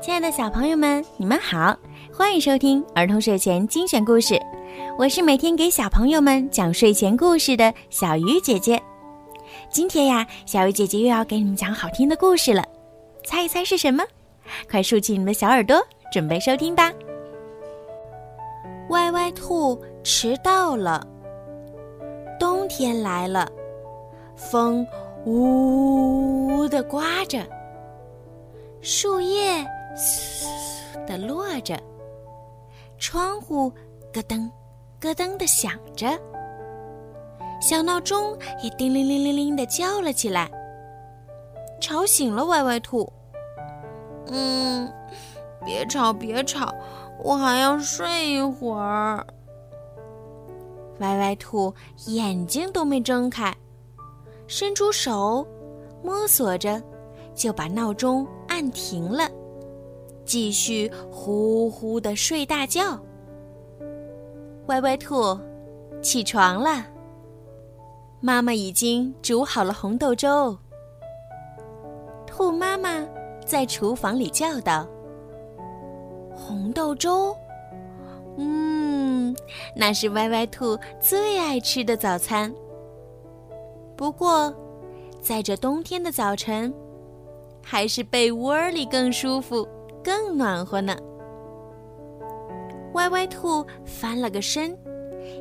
[0.00, 1.76] 亲爱的小朋友们，你们好，
[2.10, 4.40] 欢迎收听儿童睡前精选故事。
[4.96, 8.82] 我是每天给小朋友们讲睡前故事的小鱼姐姐。
[9.70, 12.64] 今天呀，小鱼姐姐又要给你们讲好听的故事了，
[13.26, 14.02] 猜一猜是什么？
[14.70, 15.78] 快竖起你们的小耳朵，
[16.10, 16.90] 准备收听吧。
[18.88, 21.06] 歪歪兔迟到了，
[22.38, 23.46] 冬天来了，
[24.34, 24.86] 风
[25.26, 27.38] 呜呜的刮着，
[28.80, 29.62] 树叶
[29.96, 30.46] 嘶
[31.06, 31.78] 的落着，
[32.98, 33.70] 窗户
[34.12, 34.50] 咯噔
[35.00, 36.06] 咯噔的响着，
[37.60, 40.50] 小闹钟也叮铃铃铃铃的叫了起来，
[41.80, 43.10] 吵醒了歪歪兔。
[44.26, 44.90] 嗯，
[45.64, 46.72] 别吵别吵，
[47.22, 49.26] 我还要睡一会儿。
[51.00, 51.74] 歪歪兔
[52.06, 53.54] 眼睛都没睁开，
[54.46, 55.46] 伸出手
[56.02, 56.80] 摸索着，
[57.34, 59.28] 就把闹钟按停了，
[60.30, 62.96] 继续呼呼的睡大觉。
[64.66, 65.36] 歪歪兔，
[66.00, 66.86] 起床了，
[68.20, 70.56] 妈妈已经煮好了红豆粥。
[72.28, 73.04] 兔妈妈。
[73.44, 74.86] 在厨房里叫道
[76.32, 77.36] ：“红豆粥，
[78.36, 79.34] 嗯，
[79.74, 82.54] 那是歪歪兔最爱吃的早餐。
[83.96, 84.54] 不过，
[85.20, 86.72] 在这冬天的早晨，
[87.60, 89.66] 还是被窝里更舒服、
[90.02, 90.96] 更暖和呢。”
[92.94, 94.76] 歪歪兔翻了个身，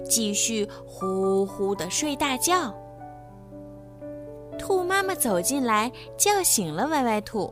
[0.08, 2.74] 继续呼呼的睡大觉。
[4.58, 7.52] 兔妈妈走进来，叫醒了歪歪兔。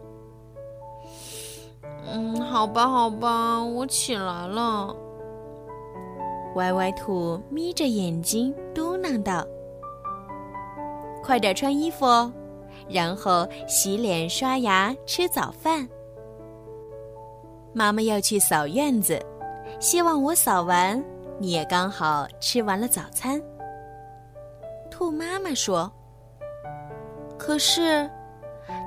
[2.09, 4.95] 嗯，好吧，好吧，我起来了。
[6.55, 9.45] 歪歪兔眯着眼睛嘟囔道
[11.23, 12.31] ：“快点穿衣服哦，
[12.87, 15.87] 然后洗脸、刷牙、吃早饭。
[17.77, 19.23] 妈妈要去扫院子，
[19.79, 20.99] 希望我扫完，
[21.37, 23.39] 你也刚好吃完了早餐。”
[24.89, 25.91] 兔妈妈说。
[27.37, 28.09] 可是，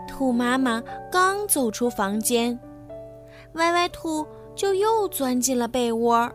[0.08, 2.58] 兔妈妈刚走出房间。
[3.52, 6.28] 歪歪兔就又钻进了被窝。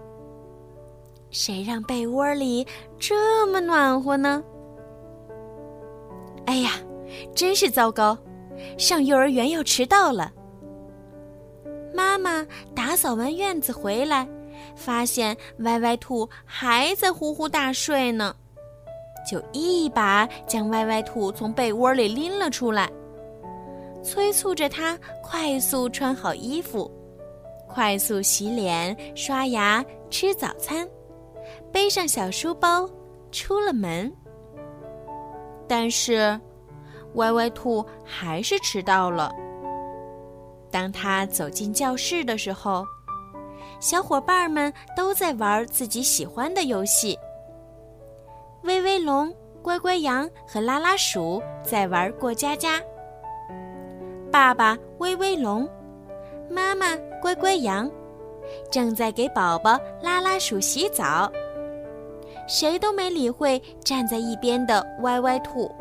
[1.31, 2.65] 谁让被窝里
[2.97, 4.41] 这么暖和呢？
[6.45, 6.71] 哎呀，
[7.35, 8.17] 真是糟糕！
[8.77, 10.31] 上幼儿园要迟到了。
[12.17, 14.25] 妈妈打扫完院子回来，
[14.73, 18.33] 发现歪歪兔还在呼呼大睡呢，
[19.29, 22.89] 就一把将歪歪兔从被窝里拎了出来，
[24.01, 26.89] 催促着他快速穿好衣服。
[27.67, 30.87] 快速洗脸、刷牙、吃早餐，
[31.69, 32.89] 背上小书包，
[33.29, 34.09] 出了门。
[35.67, 36.39] 但是，
[37.15, 39.29] 歪歪兔还是迟到了。
[40.75, 42.85] 当他走进教室的时候，
[43.79, 47.17] 小伙伴们都在玩自己喜欢的游戏。
[48.63, 52.81] 威威龙、乖乖羊和拉拉鼠在玩过家家。
[54.29, 55.65] 爸爸威威龙。
[56.49, 56.87] 妈妈
[57.21, 57.89] 乖乖羊
[58.69, 61.31] 正在给宝宝拉拉鼠洗澡，
[62.49, 65.73] 谁都没理会站在一边的歪歪兔。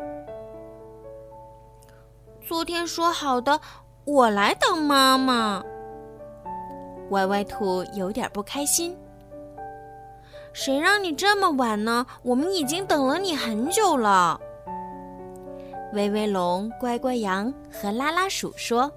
[2.47, 3.59] 昨天说好的，
[4.05, 5.63] 我来当妈妈。
[7.09, 8.95] 歪歪兔有点不开心。
[10.53, 12.05] 谁让你这么晚呢？
[12.21, 14.39] 我们已经等了你很久了。
[15.93, 18.91] 威威龙、乖乖羊和拉拉鼠说。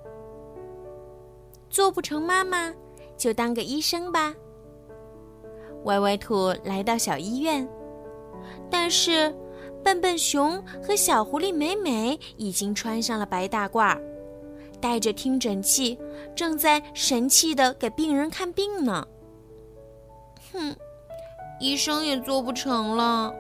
[1.71, 2.73] 做不成妈妈，
[3.17, 4.35] 就当个医生吧。
[5.85, 7.67] 歪歪兔来到小医院，
[8.71, 9.35] 但是
[9.83, 13.99] 笨笨熊和小狐狸美美已经穿上了白大褂，
[14.81, 15.99] 带着听诊器，
[16.35, 19.07] 正在神气的给病人看病呢。
[20.53, 20.75] 哼，
[21.61, 23.35] 医生也做不成了。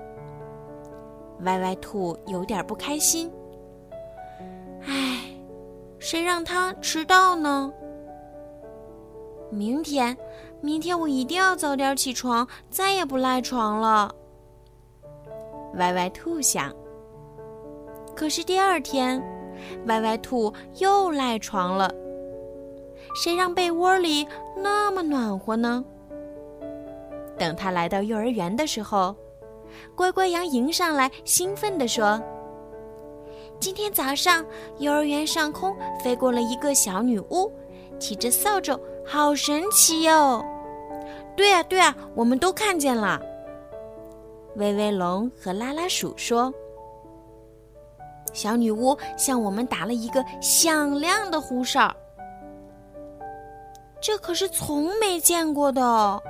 [1.43, 3.31] 歪歪兔有点不开心。
[4.87, 5.21] 唉，
[5.98, 7.72] 谁让他迟到呢？
[9.51, 10.16] 明天，
[10.60, 14.15] 明天我一定要早点起床，再也不赖床了。
[15.74, 16.74] 歪歪兔想。
[18.16, 19.22] 可是第二天，
[19.87, 21.91] 歪歪兔又赖床了。
[23.15, 24.27] 谁让被窝里
[24.57, 25.84] 那么暖和呢？
[27.39, 29.15] 等他来到幼儿园的时候，
[29.95, 32.21] 乖乖羊迎上来，兴奋地说
[33.60, 34.45] ：“今天早上，
[34.78, 37.51] 幼儿园上空飞过了一个小女巫，
[37.99, 38.78] 骑着扫帚。”
[39.11, 40.45] 好神奇哟！
[41.34, 43.19] 对啊，对啊，我们都看见了。
[44.57, 46.53] 威威龙和拉拉鼠说
[48.33, 51.95] ：“小女巫向我们打了一个响亮的呼哨。”
[54.01, 56.22] 这可是从没见过的。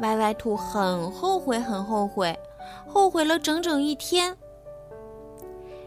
[0.00, 2.36] 歪歪兔很后悔，很后悔，
[2.88, 4.36] 后悔了整整一天。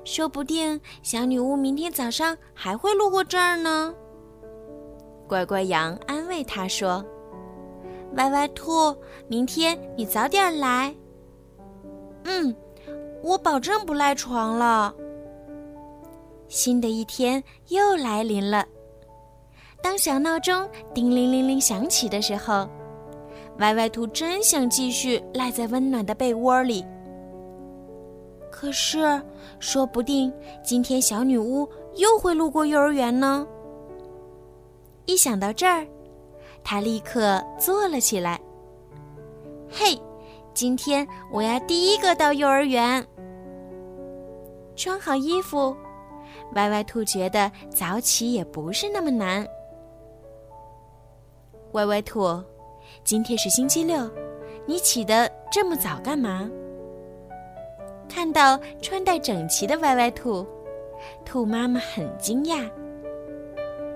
[0.06, 3.94] 说不定小女巫明天早上还会路过这儿呢。
[5.28, 7.04] 乖乖羊安慰他说
[8.16, 8.96] ：“歪歪兔，
[9.28, 10.96] 明天你早点来。”
[12.24, 12.56] 嗯，
[13.28, 14.94] 我保证不赖床了。
[16.48, 18.66] 新的一天又来临了。
[19.84, 22.66] 当小闹钟叮铃铃铃响起的时候，
[23.60, 26.86] 歪歪兔真想继续赖在温暖的被窝里。
[28.50, 29.22] 可是，
[29.60, 30.32] 说不定
[30.64, 33.46] 今天小女巫又会路过幼儿园呢。
[35.06, 35.86] 一想到这儿，
[36.64, 38.40] 他立刻坐了起来。
[39.70, 40.00] 嘿，
[40.54, 43.06] 今天我要第一个到幼儿园。
[44.78, 45.76] 穿好衣服，
[46.54, 49.46] 歪歪兔觉得早起也不是那么难。
[51.72, 52.42] 歪歪兔，
[53.04, 54.10] 今天是星期六，
[54.68, 56.48] 你起得这么早干嘛？
[58.08, 60.46] 看到穿戴整齐的歪歪兔，
[61.26, 62.70] 兔妈妈很惊讶。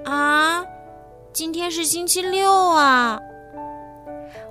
[0.04, 0.66] 啊，
[1.32, 3.20] 今天是星期六啊！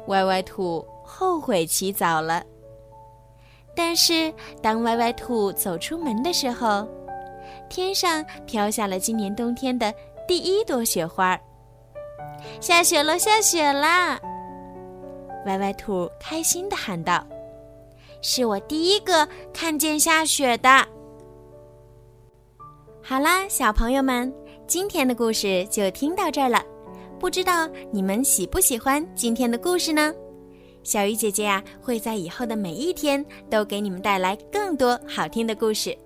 [0.06, 2.42] 歪歪兔后悔起早了。
[3.74, 4.32] 但是
[4.62, 6.86] 当歪歪兔走出门的时候，
[7.68, 9.92] 天上飘下了今年冬天的
[10.26, 11.38] 第一朵雪花。
[12.60, 14.18] 下雪了，下雪啦！
[15.46, 17.24] 歪歪兔开心的喊道。
[18.22, 20.68] 是我第一个看见下雪的。
[23.02, 24.32] 好啦，小朋友们，
[24.66, 26.62] 今天的故事就听到这儿了。
[27.18, 30.12] 不知道你们喜不喜欢今天的故事呢？
[30.82, 35.96] 小鱼姐姐呀，会在以后的每一天都给你们带来更多好听的故事。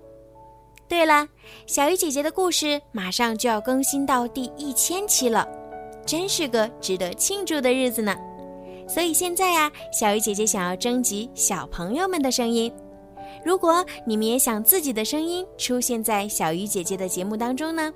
[0.87, 1.27] 对了，
[1.65, 5.47] 小鱼姐姐的故事马上就要更新到第一千期了，
[6.05, 8.15] 真是个值得庆祝的日子呢。
[8.87, 12.71] 所以现在呀，小鱼姐姐想要征集小朋友们的声音。
[13.43, 17.91] 如果你们也想自己的声音出现在小鱼姐姐的节目当中呢，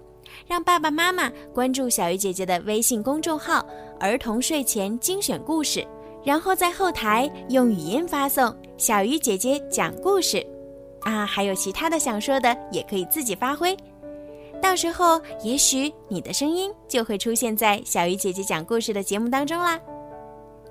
[0.47, 3.63] 让爸爸妈妈关注小鱼姐姐的微信公众号
[3.99, 5.85] “儿童睡前精选故事”，
[6.23, 10.45] 然后在后台用语音发送“小鱼姐姐讲故事”，
[11.01, 13.75] 啊，还有其他的想说的也可以自己发挥。
[14.61, 19.79] 到时候也许你的声音就会出现在小鱼姐姐讲故事的节目当中啦。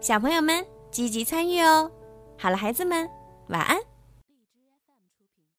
[0.00, 1.90] 小朋友们积极参与哦！
[2.36, 3.08] 好了，孩子们，
[3.48, 3.87] 晚安。